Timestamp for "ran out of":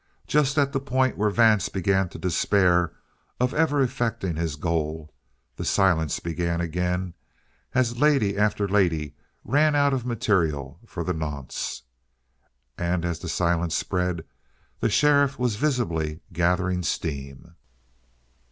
9.45-10.03